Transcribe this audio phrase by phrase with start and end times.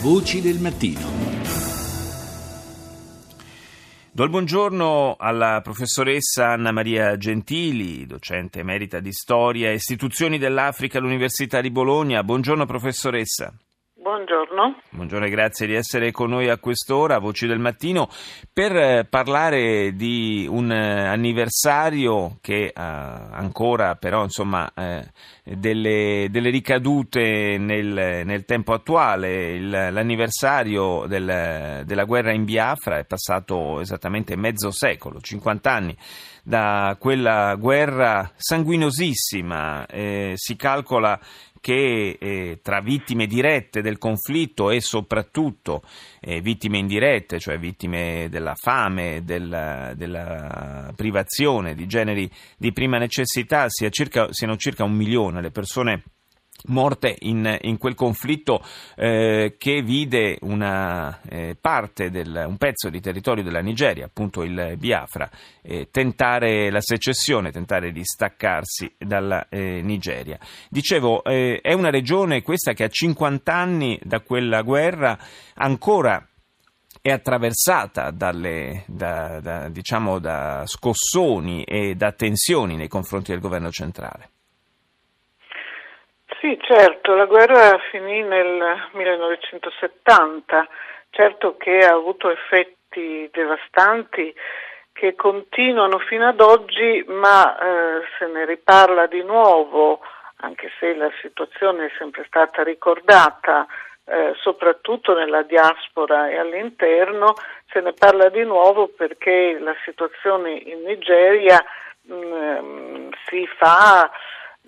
[0.00, 1.00] Voci del mattino.
[4.12, 10.98] Do il buongiorno alla professoressa Anna Maria Gentili, docente emerita di storia e istituzioni dell'Africa
[10.98, 12.22] all'Università di Bologna.
[12.22, 13.52] Buongiorno professoressa.
[13.94, 14.76] Buongiorno.
[14.98, 18.10] Buongiorno e grazie di essere con noi a quest'ora, Voci del Mattino,
[18.52, 25.06] per eh, parlare di un eh, anniversario che ha ancora però insomma eh,
[25.44, 29.52] delle, delle, ricadute nel, nel tempo attuale.
[29.52, 35.96] Il, l'anniversario del, della guerra in Biafra è passato esattamente mezzo secolo, 50 anni
[36.42, 39.86] da quella guerra sanguinosissima.
[39.86, 41.20] Eh, si calcola
[41.60, 45.82] che eh, tra vittime dirette del conflitto e soprattutto
[46.20, 53.66] eh, vittime indirette, cioè vittime della fame, della, della, privazione di generi di prima necessità,
[53.68, 56.02] sia circa, siano circa un milione le persone
[56.66, 58.62] morte in, in, quel conflitto
[58.96, 61.56] eh, che vide una eh,
[62.10, 65.30] del, un pezzo di territorio della Nigeria, appunto il Biafra,
[65.62, 70.38] eh, tentare la secessione, tentare di staccarsi dalla eh, Nigeria.
[70.68, 75.18] Dicevo, eh, è una regione questa che a 50 anni da quella guerra
[75.54, 76.26] ancora
[77.00, 83.70] è attraversata dalle, da, da, diciamo, da scossoni e da tensioni nei confronti del governo
[83.70, 84.30] centrale.
[86.40, 90.68] Sì, certo, la guerra finì nel 1970,
[91.10, 94.32] certo che ha avuto effetti devastanti
[94.92, 99.98] che continuano fino ad oggi, ma eh, se ne riparla di nuovo,
[100.36, 103.66] anche se la situazione è sempre stata ricordata,
[104.04, 107.34] eh, soprattutto nella diaspora e all'interno,
[107.72, 111.60] se ne parla di nuovo perché la situazione in Nigeria
[112.02, 114.08] mh, mm, si fa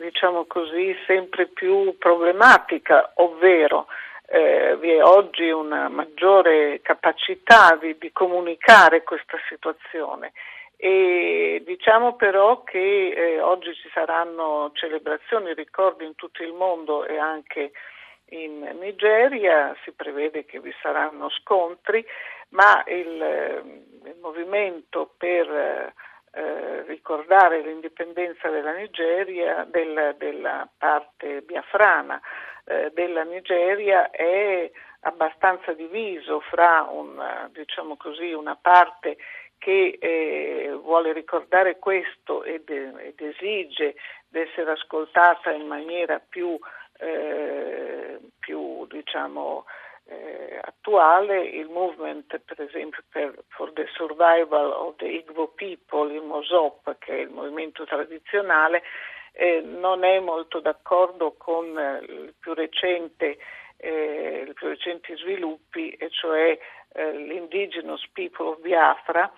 [0.00, 3.86] diciamo così, sempre più problematica, ovvero
[4.26, 10.32] eh, vi è oggi una maggiore capacità di, di, comunicare questa situazione.
[10.76, 17.18] E diciamo però che eh, oggi ci saranno celebrazioni, ricordi in tutto il mondo e
[17.18, 17.72] anche
[18.30, 22.02] in Nigeria, si prevede che vi saranno scontri,
[22.50, 23.62] ma il, eh,
[24.08, 25.92] il movimento per
[26.32, 32.20] eh, eh, ricordare l'indipendenza della Nigeria, del, della parte biafrana
[32.64, 34.70] eh, della Nigeria è
[35.00, 39.16] abbastanza diviso fra un, diciamo così, una parte
[39.58, 43.94] che eh, vuole ricordare questo ed, ed, esige
[44.28, 46.58] di essere ascoltata in maniera più,
[46.98, 49.64] eh, più diciamo,
[50.20, 56.22] eh, attuale, il movement per esempio per, for the survival of the Igbo people, il
[56.22, 58.82] MOSOP, che è il movimento tradizionale,
[59.32, 63.38] eh, non è molto d'accordo con eh, il più recente,
[63.76, 66.58] eh, i più recenti sviluppi, e cioè
[66.92, 69.32] eh, l'Indigenous People of Biafra,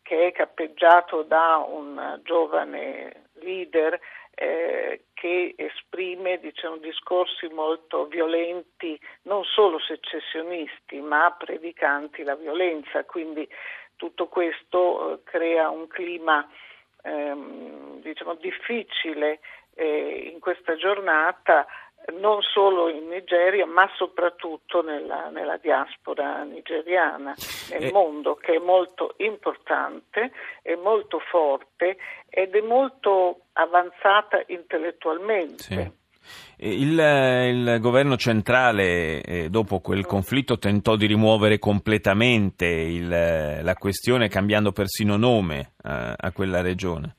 [0.00, 3.98] che è cappeggiato da un giovane leader
[4.34, 13.04] eh, che esprime diciamo, discorsi molto violenti, non solo secessionisti, ma predicanti la violenza.
[13.04, 13.48] Quindi
[13.96, 16.48] tutto questo eh, crea un clima
[17.02, 19.40] ehm, diciamo, difficile
[19.74, 21.66] eh, in questa giornata
[22.20, 27.34] non solo in Nigeria ma soprattutto nella, nella diaspora nigeriana,
[27.70, 27.92] nel eh.
[27.92, 30.32] mondo che è molto importante,
[30.62, 31.96] è molto forte
[32.28, 35.62] ed è molto avanzata intellettualmente.
[35.62, 36.00] Sì.
[36.58, 44.28] Il, il, governo centrale, eh, dopo quel conflitto, tentò di rimuovere completamente il, la questione,
[44.28, 47.16] cambiando persino nome a, a quella regione.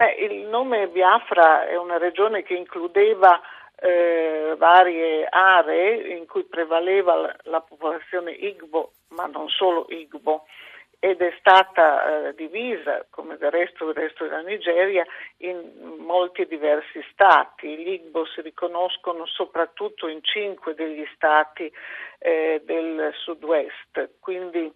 [0.00, 3.40] Beh, il nome Biafra è una regione che includeva
[3.80, 10.46] eh, varie aree in cui prevaleva la, la, popolazione Igbo, ma non solo Igbo,
[11.00, 15.04] ed è stata eh, divisa, come del resto, del resto della Nigeria,
[15.38, 17.66] in molti diversi stati.
[17.76, 21.68] Gli Igbo si riconoscono soprattutto in cinque degli stati
[22.20, 24.72] eh, del sud-est, quindi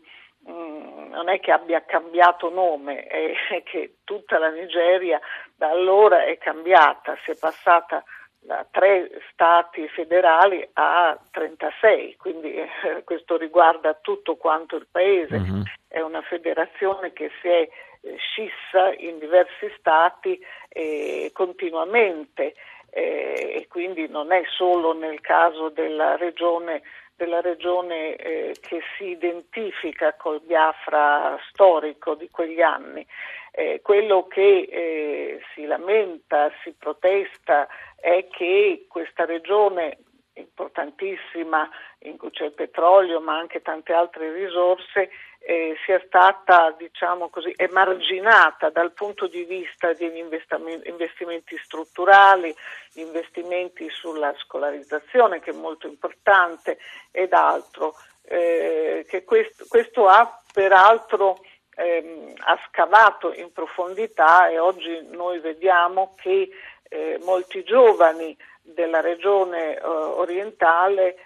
[0.51, 3.33] Mm, non è che abbia cambiato nome, è
[3.65, 5.21] che tutta la Nigeria
[5.55, 8.03] da allora è cambiata, si è passata
[8.45, 12.69] da tre stati federali a 36, quindi eh,
[13.05, 15.63] questo riguarda tutto quanto il paese, uh-huh.
[15.87, 17.69] è una federazione che si è
[18.05, 22.55] eh, scissa in diversi stati eh, continuamente
[22.95, 26.83] eh, e quindi non è solo nel caso della regione
[27.15, 33.07] della regione eh, che si identifica col Biafra storico di quegli anni.
[33.53, 39.99] Eh, quello che eh, si lamenta, si protesta è che questa regione
[40.43, 41.69] importantissima
[42.01, 45.11] in cui c'è il petrolio ma anche tante altre risorse
[45.45, 52.55] eh, sia stata diciamo così, emarginata dal punto di vista degli investimenti, strutturali,
[52.95, 56.79] investimenti sulla scolarizzazione che è molto importante
[57.11, 57.95] ed altro.
[58.25, 61.41] Eh, che questo, questo ha peraltro
[61.75, 66.51] ehm, ha scavato in profondità e oggi noi vediamo che
[66.89, 71.17] eh, molti giovani della regione eh, orientale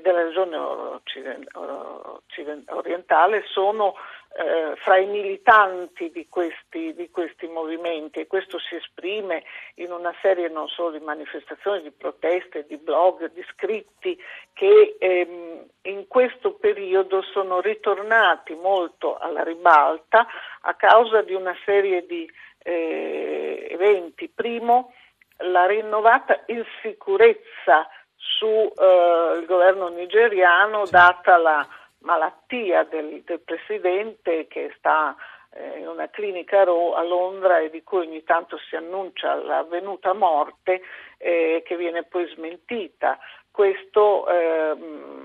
[0.00, 0.56] della regione
[2.68, 3.94] orientale sono
[4.38, 9.44] eh, fra i militanti di questi, di questi, movimenti e questo si esprime
[9.76, 14.18] in una serie non solo di manifestazioni, di proteste, di blog, di scritti
[14.52, 20.26] che ehm, in questo periodo sono ritornati molto alla ribalta
[20.62, 22.30] a causa di una serie di
[22.62, 24.28] eh, eventi.
[24.28, 24.92] Primo,
[25.38, 31.66] la rinnovata insicurezza sul eh, governo nigeriano data la
[32.00, 35.14] malattia del, del presidente che sta
[35.56, 40.82] eh, in una clinica a Londra e di cui ogni tanto si annuncia l'avvenuta morte
[41.18, 43.18] eh, che viene poi smentita.
[43.50, 44.76] Questo eh,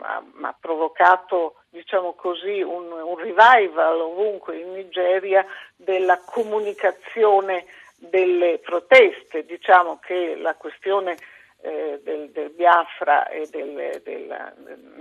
[0.02, 7.66] ha, ha, provocato diciamo così, un, un, revival ovunque in Nigeria della comunicazione
[8.02, 9.46] delle proteste.
[9.46, 11.16] Diciamo che la questione
[11.62, 14.54] eh, del, del, Biafra e del, del,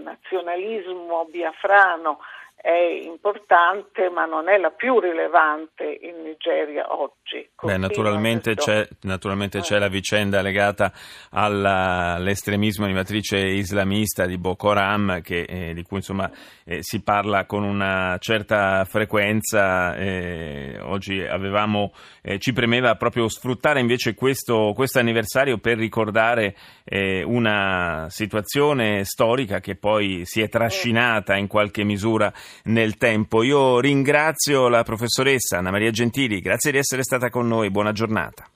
[0.03, 2.21] nazionalismo biafrano
[2.63, 7.49] è importante, ma non è la più rilevante in Nigeria oggi.
[7.63, 10.93] Beh, naturalmente, c'è, naturalmente c'è, la vicenda legata
[11.31, 16.31] all'estremismo di matrice islamista di Boko Haram, che, eh, di cui insomma,
[16.65, 19.97] eh, si parla con una certa frequenza.
[19.97, 26.55] Eh, oggi avevamo, eh, ci premeva proprio sfruttare invece questo anniversario per ricordare
[26.85, 32.31] eh, una situazione storica che poi si è trascinata in qualche misura
[32.65, 33.43] nel tempo.
[33.43, 38.51] Io ringrazio la professoressa Anna Maria Gentili, grazie di essere stata con noi, buona giornata.